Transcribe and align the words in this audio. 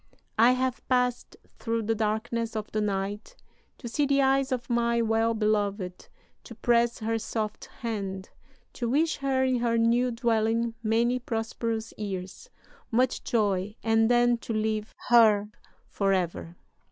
"'I 0.39 0.53
have 0.53 0.87
passed 0.89 1.35
through 1.59 1.83
the 1.83 1.93
darkness 1.93 2.55
of 2.55 2.71
the 2.71 2.81
night 2.81 3.35
to 3.77 3.87
see 3.87 4.07
the 4.07 4.19
eyes 4.23 4.51
of 4.51 4.67
my 4.67 4.99
well 4.99 5.35
beloved, 5.35 6.09
to 6.43 6.55
press 6.55 6.97
her 6.97 7.19
soft 7.19 7.65
hand, 7.65 8.31
to 8.73 8.89
wish 8.89 9.17
her 9.17 9.43
in 9.43 9.57
her 9.59 9.77
new 9.77 10.09
dwelling 10.09 10.73
many 10.81 11.19
prosperous 11.19 11.93
years, 11.99 12.49
much 12.89 13.23
joy, 13.23 13.75
and 13.83 14.09
then 14.09 14.39
to 14.39 14.53
leave 14.53 14.95
her 15.09 15.49
forever.'... 15.87 16.55